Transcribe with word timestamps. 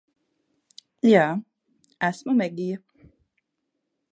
Jā. 1.09 1.27
Esmu 2.09 2.35
Megija. 2.41 2.81